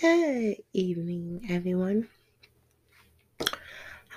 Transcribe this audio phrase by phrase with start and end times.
[0.00, 2.06] Good evening, everyone.
[3.40, 3.46] I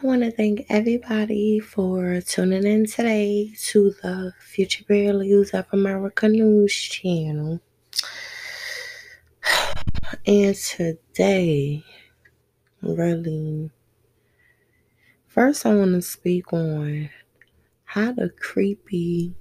[0.03, 6.75] want to thank everybody for tuning in today to the Future Paralegals of America News
[6.75, 7.61] channel.
[10.27, 11.83] And today,
[12.83, 13.71] really,
[15.25, 17.09] first I want to speak on
[17.85, 19.33] how the creepy,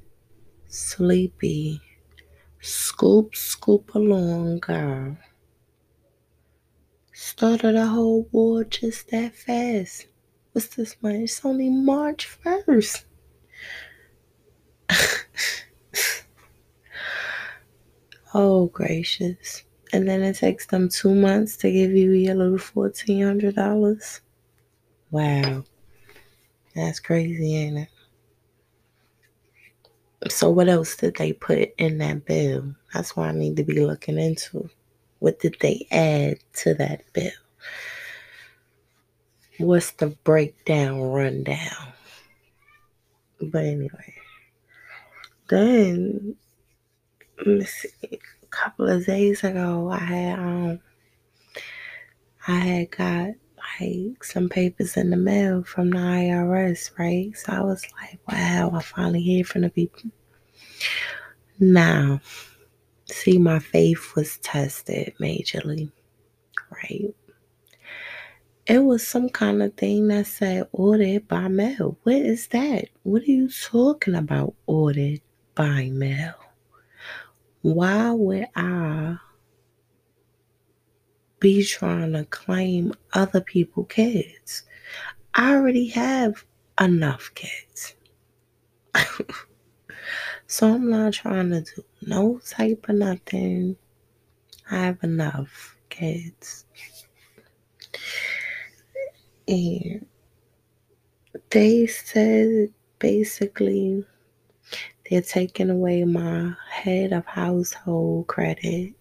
[0.68, 1.82] sleepy,
[2.63, 5.18] scoop, scoop along girl
[7.40, 10.07] started a whole war just that fast.
[10.53, 11.22] What's this month?
[11.22, 13.04] It's only March 1st.
[18.34, 19.64] oh, gracious.
[19.90, 24.20] And then it takes them two months to give you your little $1,400.
[25.11, 25.64] Wow.
[26.75, 27.89] That's crazy, ain't it?
[30.31, 32.75] So, what else did they put in that bill?
[32.92, 34.69] That's what I need to be looking into.
[35.20, 37.31] What did they add to that bill?
[39.59, 41.93] What's the breakdown rundown?
[43.41, 44.15] But anyway,
[45.49, 46.37] then
[47.65, 47.89] see.
[48.03, 50.81] A couple of days ago, I had um,
[52.49, 53.31] I had got
[53.81, 57.37] like some papers in the mail from the IRS, right?
[57.37, 60.11] So I was like, wow, I finally hear from the people.
[61.59, 62.21] Now,
[63.11, 65.91] see, my faith was tested majorly,
[66.70, 67.14] right?
[68.66, 71.98] It was some kind of thing that said ordered by mail.
[72.05, 72.84] What is that?
[73.03, 75.20] What are you talking about, ordered
[75.55, 76.34] by mail?
[77.62, 79.16] Why would I
[81.41, 84.62] be trying to claim other people's kids?
[85.34, 86.44] I already have
[86.81, 87.94] enough kids.
[90.51, 93.77] so I'm not trying to do no type of nothing.
[94.69, 96.65] I have enough kids.
[99.47, 100.05] And
[101.50, 104.05] they said basically
[105.09, 108.94] they're taking away my head of household credit,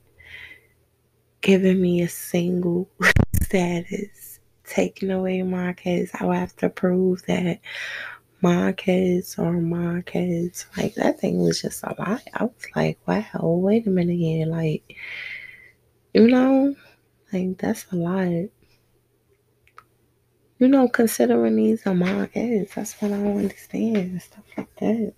[1.41, 2.87] giving me a single
[3.41, 6.11] status, taking away my kids.
[6.19, 7.59] I will have to prove that
[8.41, 10.65] my kids or my kids.
[10.77, 12.21] Like that thing was just a lie.
[12.33, 14.45] I was like, wow, wait a minute here.
[14.45, 14.95] Like,
[16.13, 16.75] you know,
[17.31, 18.49] like that's a lot.
[20.57, 24.21] You know, considering these are my kids, that's what I don't understand.
[24.21, 25.13] Stuff like that.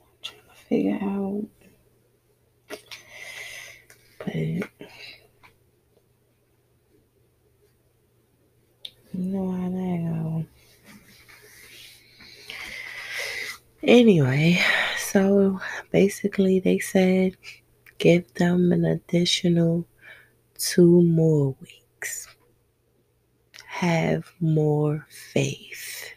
[0.00, 1.44] I'm trying to figure out.
[4.18, 4.68] But
[9.18, 10.44] know how that go.
[13.82, 14.60] Anyway,
[14.98, 17.36] so basically they said
[17.98, 19.86] give them an additional
[20.56, 22.28] two more weeks.
[23.66, 26.12] Have more faith.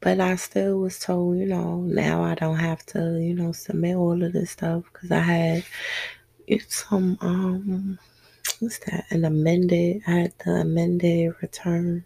[0.00, 3.96] But I still was told, you know, now I don't have to, you know, submit
[3.96, 5.64] all of this stuff because I had
[6.68, 7.98] some, um,
[8.60, 9.06] what's that?
[9.10, 12.04] An amended, I had the amended return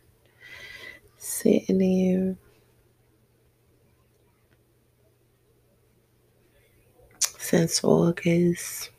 [1.16, 2.36] sitting there.
[7.38, 8.90] Since August.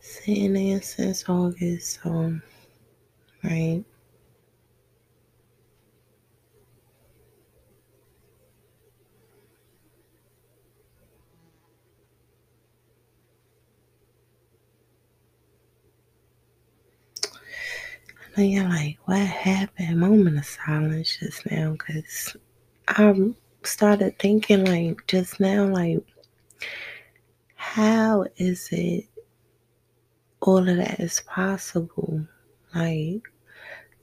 [0.00, 2.38] Sitting there since August, so,
[3.44, 3.84] right?
[18.36, 19.98] I know you're like, what happened?
[19.98, 22.36] Moment of silence just now because
[22.86, 23.14] I
[23.64, 26.04] started thinking, like, just now, like,
[27.56, 29.06] how is it
[30.40, 32.26] all of that is possible?
[32.74, 33.28] Like,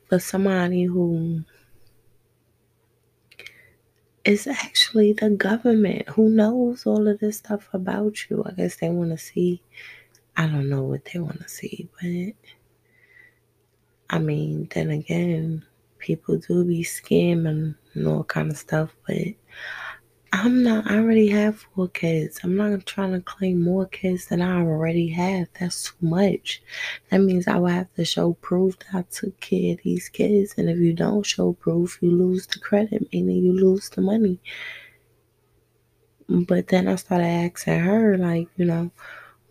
[0.09, 1.43] for somebody who
[4.25, 8.43] is actually the government who knows all of this stuff about you.
[8.45, 9.61] I guess they want to see.
[10.35, 12.33] I don't know what they want to see, but
[14.09, 15.65] I mean, then again,
[15.99, 19.17] people do be scamming and all kind of stuff, but
[20.33, 22.39] I'm not, I already have four kids.
[22.43, 25.47] I'm not trying to claim more kids than I already have.
[25.59, 26.61] That's too much.
[27.09, 30.53] That means I will have to show proof that I took care of these kids.
[30.57, 34.39] And if you don't show proof, you lose the credit, meaning you lose the money.
[36.29, 38.91] But then I started asking her, like, you know,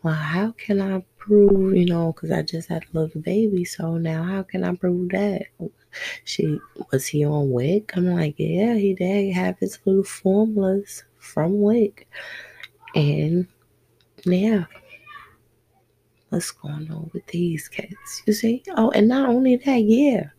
[0.03, 3.65] well, how can I prove, you know, because I just had a little baby.
[3.65, 5.47] So now how can I prove that?
[6.25, 6.59] She
[6.93, 7.97] was he on WIC?
[7.97, 12.09] I'm like, yeah, he did have his little formulas from WIC.
[12.95, 13.47] And
[14.25, 14.65] yeah,
[16.29, 18.23] what's going on with these cats?
[18.27, 18.63] You see?
[18.77, 20.31] Oh, and not only that, yeah.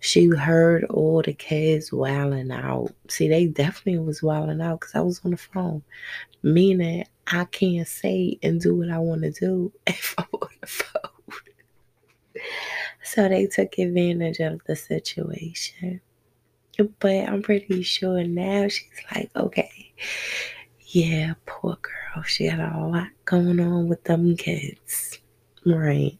[0.00, 2.92] She heard all the kids wailing out.
[3.08, 5.82] See, they definitely was wailing out because I was on the phone.
[6.42, 10.66] Meaning I can't say and do what I want to do if I'm on the
[10.66, 11.10] phone.
[13.02, 16.00] So they took advantage of the situation.
[17.00, 19.92] But I'm pretty sure now she's like, okay,
[20.88, 22.22] yeah, poor girl.
[22.22, 25.18] She had a lot going on with them kids.
[25.66, 26.18] Right.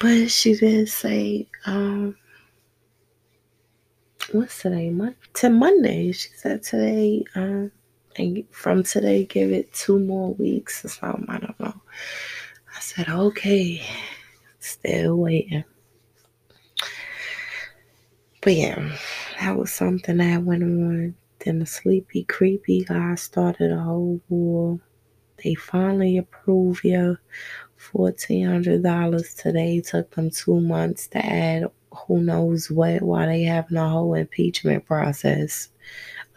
[0.00, 2.16] But she did say, um,
[4.32, 4.90] what's today?
[4.90, 6.12] Mon- to Monday.
[6.12, 7.70] She said today, um,
[8.16, 11.26] and from today, give it two more weeks or something.
[11.28, 11.80] I don't know.
[12.76, 13.86] I said, okay,
[14.58, 15.64] still waiting.
[18.40, 18.96] But yeah,
[19.40, 21.14] that was something that went on.
[21.44, 24.80] Then the sleepy, creepy guy started a whole war.
[25.42, 27.20] They finally approved your
[27.92, 29.80] $1,400 today.
[29.80, 34.86] Took them two months to add who knows what while they having a whole impeachment
[34.86, 35.68] process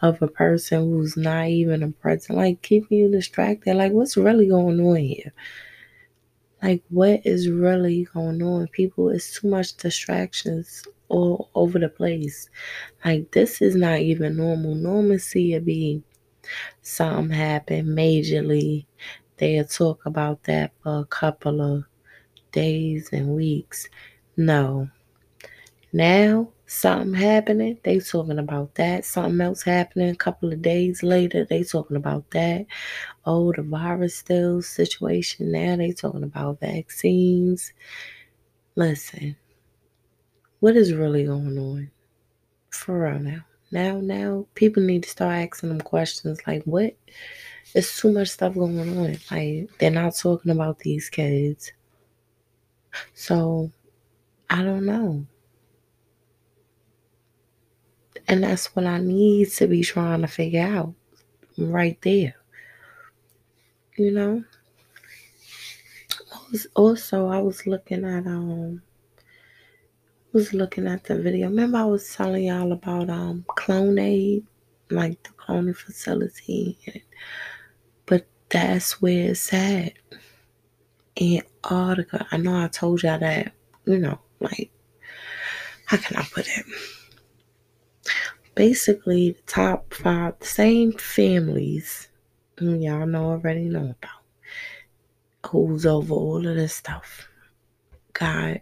[0.01, 2.37] of a person who's not even a president.
[2.39, 3.75] Like, keeping you distracted.
[3.75, 5.33] Like, what's really going on here?
[6.63, 8.67] Like, what is really going on?
[8.69, 12.49] People, it's too much distractions all over the place.
[13.05, 14.75] Like, this is not even normal.
[14.75, 16.03] Normalcy would be
[16.81, 18.86] something happen majorly.
[19.37, 21.83] They'll talk about that for a couple of
[22.51, 23.87] days and weeks.
[24.35, 24.89] No.
[25.93, 29.05] Now, something happening, they talking about that.
[29.05, 32.65] Something else happening a couple of days later, they talking about that.
[33.25, 35.51] Oh, the virus still situation.
[35.51, 37.73] Now they talking about vaccines.
[38.75, 39.35] Listen,
[40.59, 41.91] what is really going on?
[42.71, 43.45] For real now.
[43.71, 46.95] Now, now, people need to start asking them questions like, what?
[47.73, 49.17] There's too much stuff going on.
[49.31, 51.71] Like, they're not talking about these kids.
[53.13, 53.71] So,
[54.49, 55.25] I don't know.
[58.27, 60.93] And that's what I need to be trying to figure out
[61.57, 62.35] right there.
[63.95, 64.43] You know?
[66.75, 68.81] Also, I was looking at um
[70.33, 71.47] was looking at the video.
[71.47, 74.43] Remember I was telling y'all about um Clonaid,
[74.89, 76.77] like the cloning facility.
[76.85, 77.01] But
[78.49, 79.93] that's where it's at.
[81.19, 82.27] Antarctica.
[82.31, 83.53] I know I told y'all that,
[83.85, 84.71] you know, like
[85.85, 86.65] how can I put it?
[88.55, 92.09] Basically the top five same families
[92.59, 97.27] y'all know already know about who's over all of this stuff
[98.13, 98.57] got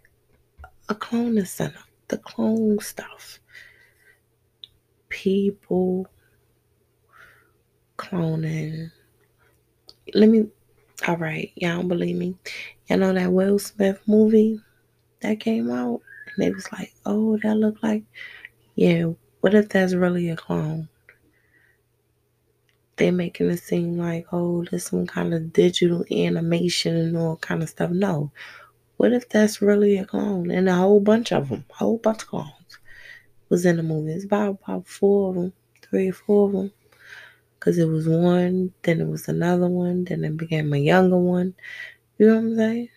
[0.89, 1.79] a cloning center,
[2.09, 3.39] the clone stuff.
[5.09, 6.07] People
[7.97, 8.91] cloning.
[10.13, 10.47] Let me,
[11.07, 12.35] all right, y'all don't believe me.
[12.87, 14.61] Y'all know that Will Smith movie
[15.21, 16.01] that came out?
[16.27, 18.03] And they was like, oh, that look like,
[18.75, 19.05] yeah,
[19.41, 20.87] what if that's really a clone?
[22.97, 27.63] They're making it seem like, oh, there's some kind of digital animation and all kind
[27.63, 27.89] of stuff.
[27.89, 28.31] No,
[28.97, 30.51] what if that's really a clone?
[30.51, 32.79] And a whole bunch of them, a whole bunch of clones
[33.49, 34.13] was in the movie.
[34.13, 36.71] It's about, about four of them, three or four of them.
[37.65, 41.55] Because it was one, then it was another one, then it became a younger one.
[42.19, 42.89] You know what I'm saying?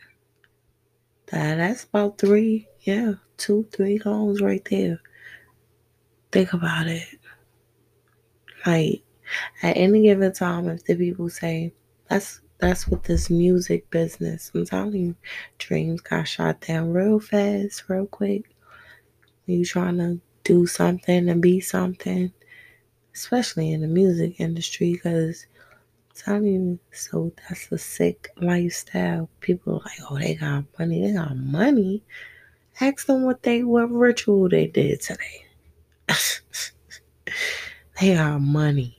[1.29, 5.01] That, that's about three, yeah, two, three clones right there.
[6.31, 7.09] Think about it.
[8.67, 9.03] Like,
[9.63, 11.73] at any given time, if the people say,
[12.11, 14.51] that's that's what this music business.
[14.55, 15.17] I'm telling you,
[15.57, 18.55] dreams got shot down real fast, real quick.
[19.47, 22.35] You trying to do something and be something,
[23.19, 25.47] especially in the music industry, because
[26.15, 29.29] telling you, so that's a sick lifestyle.
[29.41, 31.07] People are like, oh, they got money.
[31.07, 32.03] They got money.
[32.81, 35.45] Ask them what they what ritual they did today.
[38.01, 38.99] they got money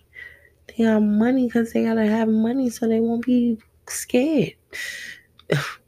[0.79, 3.57] they got money because they gotta have money so they won't be
[3.87, 4.53] scared.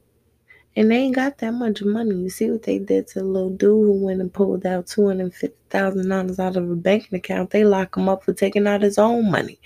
[0.76, 2.16] and they ain't got that much money.
[2.16, 5.08] You see what they did to the little dude who went and pulled out two
[5.08, 7.50] hundred fifty thousand dollars out of a banking account.
[7.50, 9.60] They lock him up for taking out his own money.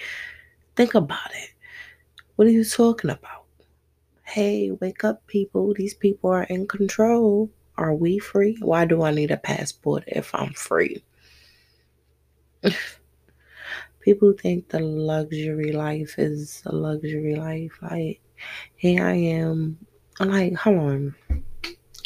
[0.76, 1.52] Think about it.
[2.36, 3.46] What are you talking about?
[4.24, 5.74] Hey, wake up, people.
[5.74, 7.50] These people are in control.
[7.78, 8.58] Are we free?
[8.62, 11.04] Why do I need a passport if I'm free?
[14.02, 17.72] people think the luxury life is a luxury life.
[17.82, 18.22] Like,
[18.76, 19.78] here I am.
[20.20, 21.16] I'm like, hold on.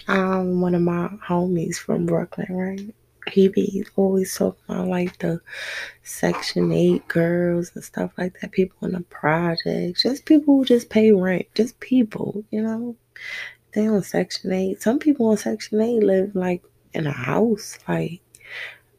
[0.08, 2.96] um one of my homies from Brooklyn, right?
[3.32, 5.40] He be always talking about like the
[6.04, 10.90] Section 8 girls and stuff like that, people in the projects, just people who just
[10.90, 12.96] pay rent, just people, you know.
[13.74, 14.82] They on Section 8.
[14.82, 16.64] Some people on Section 8 live like
[16.94, 18.22] in a house, like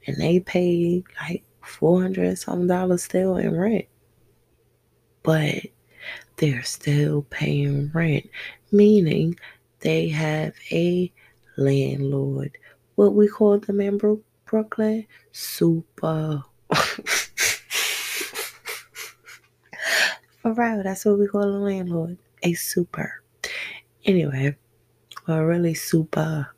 [0.07, 3.87] and they pay like four hundred something dollars still in rent.
[5.23, 5.67] But
[6.41, 8.29] they're still paying rent,
[8.73, 9.39] meaning
[9.81, 11.13] they have a
[11.59, 12.57] landlord.
[12.95, 13.99] What we call them in
[14.47, 15.07] Brooklyn?
[15.33, 16.43] Super.
[20.41, 22.17] For real, that's what we call a landlord.
[22.43, 23.23] A super.
[24.07, 24.57] Anyway,
[25.29, 26.55] well, really super.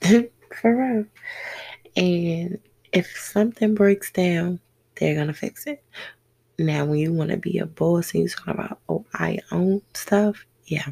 [0.02, 1.06] For real.
[1.96, 2.60] And
[2.92, 4.60] if something breaks down,
[4.94, 5.82] they're gonna fix it.
[6.58, 9.82] Now, when you want to be a boss and you talk about, oh, I own
[9.94, 10.86] stuff, yeah,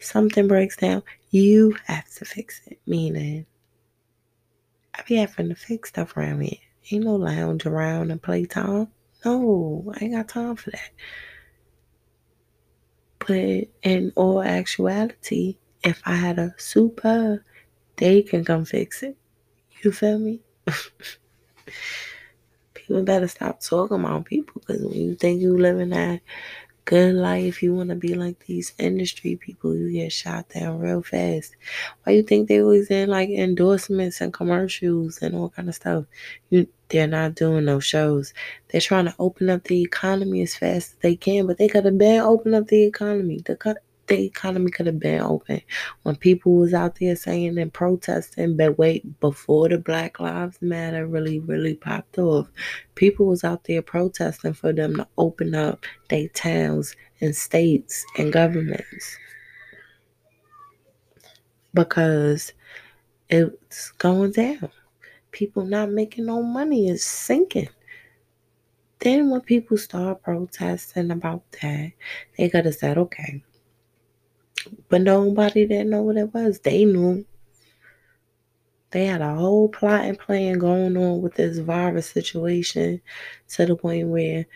[0.00, 2.80] something breaks down, you have to fix it.
[2.86, 3.46] Meaning,
[4.94, 6.58] I be having to fix stuff around here.
[6.90, 8.88] Ain't no lounge around and play time.
[9.24, 10.90] No, I ain't got time for that.
[13.18, 17.44] But in all actuality, if I had a super,
[17.96, 19.16] they can come fix it.
[19.82, 20.40] You feel me?
[22.86, 26.20] people better stop talking about people because when you think you living that
[26.84, 31.02] good life, you want to be like these industry people, you get shot down real
[31.02, 31.56] fast.
[32.04, 36.04] Why you think they always in like endorsements and commercials and all kind of stuff?
[36.50, 38.32] You they're not doing no shows.
[38.68, 41.84] They're trying to open up the economy as fast as they can, but they could
[41.84, 43.40] have been open up the economy.
[43.44, 43.56] The
[44.06, 45.60] the economy could have been open
[46.02, 51.06] when people was out there saying and protesting but wait before the black lives matter
[51.06, 52.48] really really popped off
[52.94, 58.32] people was out there protesting for them to open up their towns and states and
[58.32, 59.18] governments.
[61.74, 62.52] Because
[63.28, 64.70] it's going down.
[65.30, 67.68] People not making no money is sinking.
[69.00, 71.92] Then when people start protesting about that,
[72.38, 73.42] they have said, okay,
[74.88, 76.60] but nobody didn't know what it was.
[76.60, 77.24] They knew.
[78.90, 83.02] They had a whole plot and plan going on with this virus situation
[83.48, 84.46] to the point where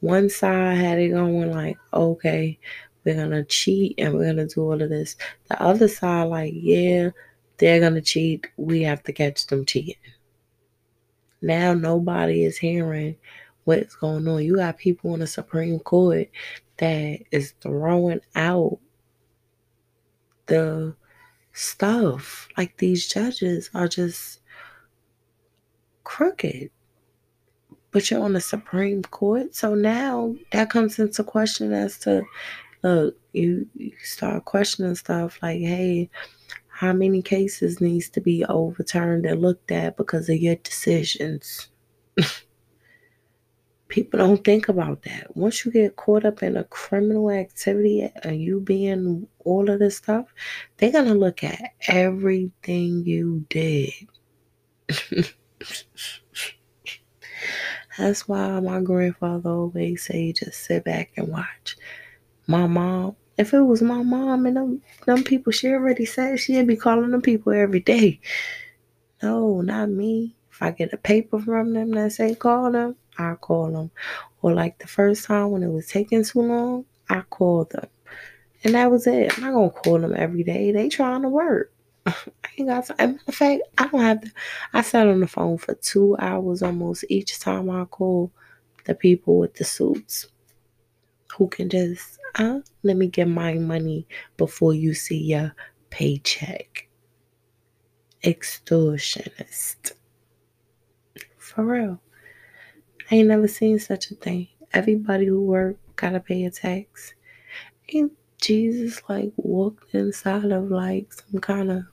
[0.00, 2.58] one side had it going like, okay,
[3.04, 5.16] we're gonna cheat and we're gonna do all of this.
[5.48, 7.10] The other side, like, yeah,
[7.56, 8.46] they're gonna cheat.
[8.56, 9.96] We have to catch them cheating.
[11.40, 13.16] Now nobody is hearing
[13.64, 14.44] what's going on.
[14.44, 16.28] You got people in the Supreme Court
[16.78, 18.78] that is throwing out
[20.48, 20.94] the
[21.52, 22.48] stuff.
[22.56, 24.40] Like these judges are just
[26.04, 26.70] crooked.
[27.90, 29.54] But you're on the Supreme Court.
[29.54, 32.22] So now that comes into question as to
[32.82, 36.10] look, you, you start questioning stuff like, hey,
[36.68, 41.68] how many cases needs to be overturned and looked at because of your decisions?
[43.88, 45.34] people don't think about that.
[45.36, 49.96] Once you get caught up in a criminal activity and you being all of this
[49.96, 50.26] stuff,
[50.76, 53.92] they're going to look at everything you did.
[57.98, 61.76] That's why my grandfather always say just sit back and watch.
[62.46, 66.66] My mom, if it was my mom and them, them people, she already said she'd
[66.66, 68.20] be calling them people every day.
[69.22, 70.36] No, not me.
[70.50, 73.90] If I get a paper from them that say call them, I call them.
[74.42, 77.88] Or like the first time when it was taking too long, I called them.
[78.64, 79.36] And that was it.
[79.36, 80.72] I'm not gonna call them every day.
[80.72, 81.72] They trying to work.
[82.06, 82.14] I
[82.58, 82.96] ain't got time.
[82.98, 84.30] Matter of fact, I don't have to.
[84.72, 88.32] I sat on the phone for two hours almost each time I call
[88.84, 90.28] the people with the suits
[91.36, 94.06] who can just, uh, let me get my money
[94.36, 95.54] before you see your
[95.90, 96.88] paycheck.
[98.24, 99.92] Extortionist.
[101.36, 102.00] For real.
[103.10, 104.48] I ain't never seen such a thing.
[104.72, 107.14] Everybody who work gotta pay a tax.
[107.94, 111.84] And Jesus like walked inside of like some kind of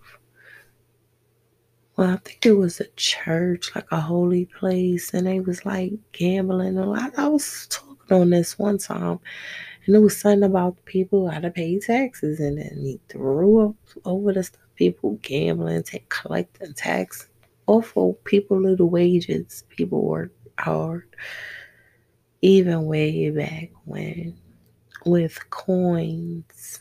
[1.96, 5.94] well, I think it was a church, like a holy place, and they was like
[6.12, 6.78] gambling.
[6.78, 7.18] a lot.
[7.18, 9.20] I was talking on this one time,
[9.86, 13.76] and it was something about people how to pay taxes, and then he threw up
[14.04, 17.30] over the stuff people gambling, take collecting tax
[17.68, 19.64] off of people little wages.
[19.70, 21.04] People work hard.
[22.42, 24.38] Even way back when
[25.06, 26.80] with coins.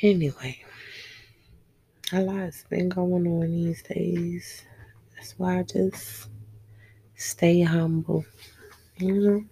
[0.00, 0.64] Anyway,
[2.12, 4.64] a lot's been going on these days.
[5.14, 6.28] That's why I just
[7.14, 8.24] stay humble,
[8.98, 9.44] you know.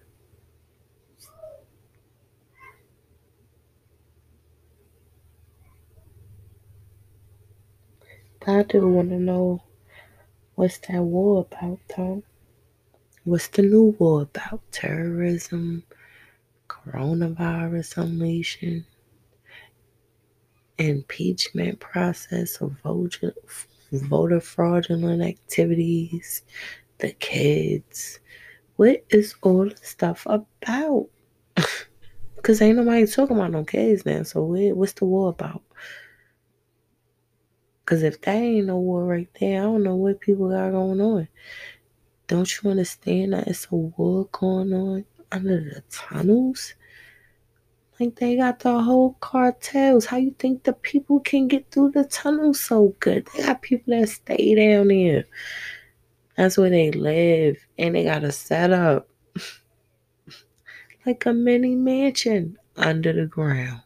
[8.47, 9.62] I do want to know
[10.61, 12.23] what's that war about, though?
[13.25, 14.61] What's the new war about?
[14.71, 15.85] Terrorism,
[16.69, 18.85] coronavirus unleashing,
[20.76, 26.43] impeachment process of voter, fraudulent activities,
[26.99, 28.21] the kids.
[28.76, 31.09] What is all this stuff about?
[32.37, 34.23] Because ain't nobody talking about no kids now.
[34.23, 35.62] So what, what's the war about?
[37.90, 41.00] Because if that ain't no war right there, I don't know what people got going
[41.00, 41.26] on.
[42.28, 46.75] Don't you understand that it's a war going on under the tunnels?
[47.99, 50.06] Like they got the whole cartels.
[50.06, 53.26] How you think the people can get through the tunnel so good?
[53.35, 55.25] They got people that stay down there.
[56.37, 57.56] That's where they live.
[57.76, 59.09] And they got a setup
[61.04, 63.82] like a mini mansion under the ground.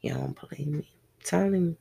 [0.00, 0.90] You don't believe me?
[0.90, 1.76] I'm telling you.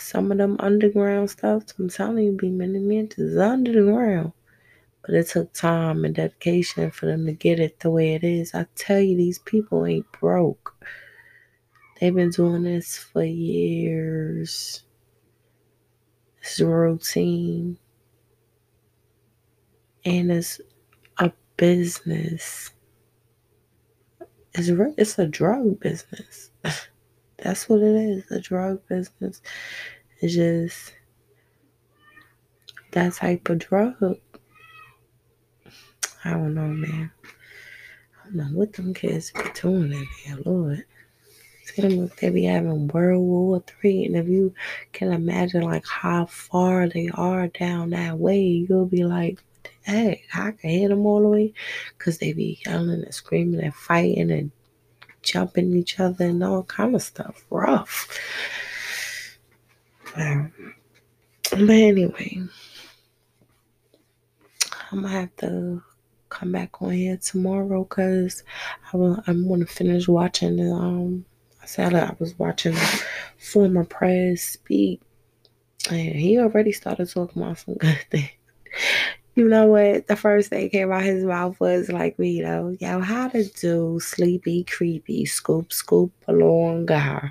[0.00, 4.32] Some of them underground stuff, I'm telling you, be many mansions under the ground.
[5.02, 8.54] But it took time and dedication for them to get it the way it is.
[8.54, 10.74] I tell you, these people ain't broke.
[12.00, 14.84] They've been doing this for years.
[16.40, 17.78] It's a routine.
[20.04, 20.60] And it's
[21.18, 22.70] a business.
[24.54, 26.50] It's, it's a drug business.
[27.42, 29.40] That's what it is a drug business.
[30.20, 30.94] It's just
[32.92, 34.18] that type of drug.
[36.24, 37.10] I don't know, man.
[37.24, 40.84] I don't know what them kids be doing in there, Lord.
[41.76, 44.52] Them if they be having World War Three, and if you
[44.92, 49.38] can imagine like how far they are down that way, you'll be like,
[49.82, 51.54] "Hey, I can hit them all the way,"
[51.96, 54.50] because they be yelling and screaming and fighting and
[55.22, 57.44] jumping each other and all kind of stuff.
[57.50, 58.08] Rough.
[60.16, 60.52] Um,
[61.50, 62.42] but anyway,
[64.90, 65.82] I'm gonna have to
[66.28, 68.42] come back on here tomorrow because
[68.92, 69.22] I will.
[69.26, 70.72] I'm gonna finish watching the.
[70.72, 71.24] Um,
[71.62, 72.74] I said I was watching
[73.38, 75.00] former press speak,
[75.90, 78.30] and he already started talking about some good things.
[79.34, 80.06] You know what?
[80.06, 84.00] The first thing came out his mouth was like, you know, yo, how to do
[84.00, 87.30] sleepy, creepy, scoop, scoop along guy.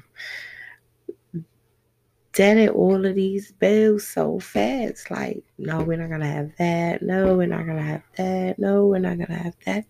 [2.42, 5.12] It all of these bills so fast.
[5.12, 7.02] Like, no, we're not gonna have that.
[7.02, 8.58] No, we're not gonna have that.
[8.58, 9.84] No, we're not gonna have that.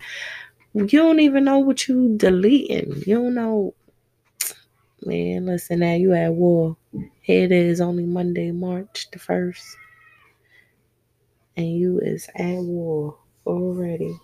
[0.73, 3.03] You don't even know what you deleting.
[3.05, 3.75] You don't know.
[5.05, 6.75] Man, listen now, you at war.
[7.21, 9.77] Here it is only Monday, March the first
[11.57, 14.17] and you is at war already.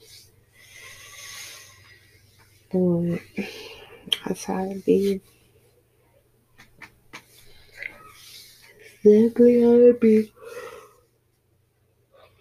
[2.71, 3.21] Boy,
[4.25, 5.21] that's how it be.
[9.03, 10.31] Exactly how it be.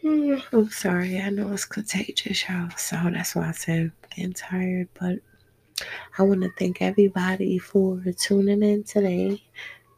[0.02, 2.70] Hmm, I'm sorry, I know it's contagious, y'all.
[2.76, 4.88] So that's why I said I'm getting tired.
[4.98, 5.20] But
[6.18, 9.42] I want to thank everybody for tuning in today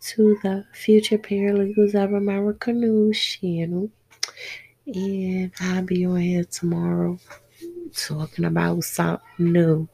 [0.01, 3.91] to the Future Paralegals of America News channel.
[4.87, 7.19] And I'll be on here tomorrow
[7.93, 9.89] talking about something new.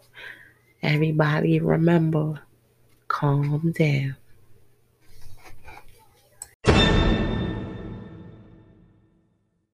[0.82, 2.40] Everybody remember,
[3.08, 4.16] calm down.